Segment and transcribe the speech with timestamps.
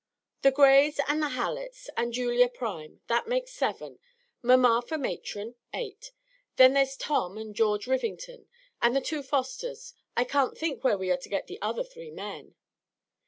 [0.41, 3.99] "The Grays and the Halletts, and Julia Prime, that makes seven;
[4.41, 6.11] mamma for matron, eight;
[6.55, 8.47] then there's Tom and George Rivington,
[8.81, 9.93] and the two Fosters.
[10.17, 12.55] I can't think where we are to get the other three men."